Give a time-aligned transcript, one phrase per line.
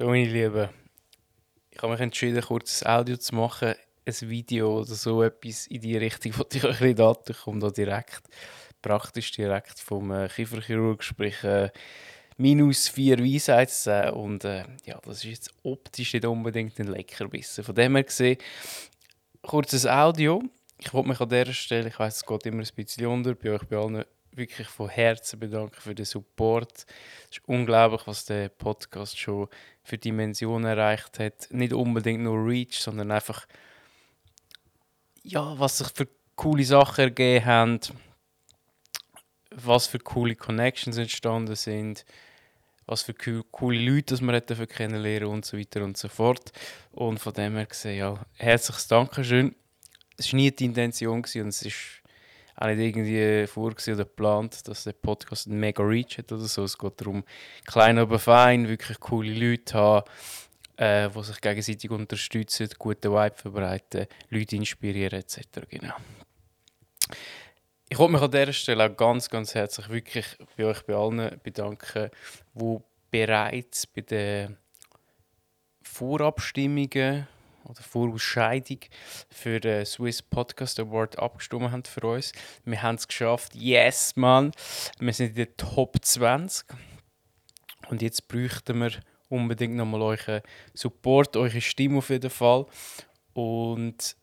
[0.00, 0.70] So, meine Lieben,
[1.70, 3.74] ich habe mich entschieden, kurz ein Audio zu machen,
[4.06, 6.80] ein Video oder so etwas in die Richtung, wo ich euch.
[6.80, 8.22] Ich komme da direkt,
[8.80, 11.68] praktisch direkt vom äh, Kieferchirurg, sprich äh,
[12.38, 14.14] minus vier Weisheitszähne.
[14.14, 17.62] Und äh, ja, das ist jetzt optisch nicht unbedingt ein Leckerbissen.
[17.62, 18.38] Von dem her gesehen,
[19.42, 20.42] kurzes Audio.
[20.78, 23.50] Ich wollte mich an dieser Stelle, ich weiß, es geht immer ein bisschen unter, bei
[23.50, 24.06] euch bei allen
[24.40, 26.86] wirklich von Herzen bedanken für den Support.
[27.30, 29.46] Es ist unglaublich, was der Podcast schon
[29.84, 31.46] für Dimensionen erreicht hat.
[31.50, 33.46] Nicht unbedingt nur Reach, sondern einfach,
[35.22, 37.80] ja, was sich für coole Sachen ergeben haben,
[39.52, 42.04] was für coole Connections entstanden sind,
[42.86, 46.50] was für coole Leute dass man hätte kennenlernen und so weiter und so fort.
[46.90, 49.54] Und von dem her gesehen, ja, herzliches Dankeschön.
[50.16, 51.99] Es war nie die Intention und es ist
[52.60, 56.64] auch nicht irgendwie vorgesehen oder geplant, dass der Podcast einen mega Reach hat oder so.
[56.64, 57.24] Es geht darum,
[57.64, 60.10] klein aber fein, wirklich coole Leute haben,
[60.76, 65.40] äh, die sich gegenseitig unterstützen, gute Vibe verbreiten, Leute inspirieren etc.
[65.68, 65.94] Genau.
[67.88, 71.40] Ich wollte mich an dieser Stelle auch ganz, ganz herzlich wirklich bei euch bei allen
[71.42, 72.10] bedanken,
[72.54, 72.76] die
[73.10, 74.56] bereits bei den
[75.82, 77.26] Vorabstimmungen
[77.64, 78.78] oder Vorausscheidung
[79.28, 82.32] für den Swiss Podcast Award abgestimmt haben für uns.
[82.64, 83.54] Wir haben es geschafft.
[83.54, 84.52] Yes, Mann!
[84.98, 86.66] Wir sind in der Top 20.
[87.88, 88.92] Und jetzt bräuchten wir
[89.28, 90.42] unbedingt nochmal euren
[90.74, 92.66] Support, eure Stimme auf jeden Fall.
[93.32, 94.16] Und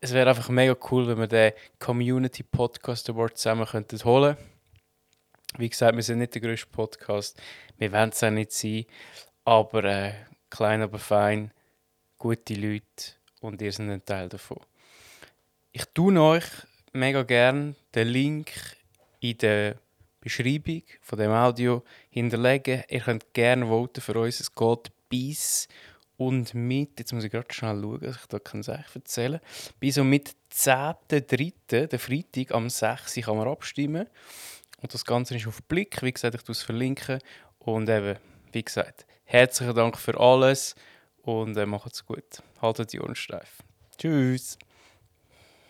[0.00, 4.36] es wäre einfach mega cool, wenn wir den Community Podcast Award zusammen könnten holen
[5.58, 7.40] Wie gesagt, wir sind nicht der größte Podcast.
[7.76, 8.86] Wir werden es auch nicht sein.
[9.44, 10.12] Aber äh,
[10.48, 11.52] klein, aber fein
[12.20, 14.58] gute Leute und ihr seid ein Teil davon.
[15.72, 16.44] Ich tue euch
[16.92, 18.52] mega gern den Link
[19.20, 19.76] in der
[20.20, 22.84] Beschreibung von dem Audio hinterlegen.
[22.88, 24.38] Ihr könnt gerne voten für uns.
[24.38, 25.66] Es geht bis
[26.18, 29.40] und mit, jetzt muss ich gerade schnell schauen, dass ich da kann ich erzählen
[29.78, 33.14] bis und mit 10.3., der Freitag am 6.
[33.14, 34.06] kann man abstimmen.
[34.82, 36.02] Und das Ganze ist auf Blick.
[36.02, 37.18] Wie gesagt, ich tue es verlinken.
[37.60, 38.18] Und eben,
[38.52, 40.74] wie gesagt, herzlichen Dank für alles
[41.30, 42.42] und äh, macht's gut.
[42.60, 43.62] Haltet die Ohren steif.
[43.98, 44.58] Tschüss.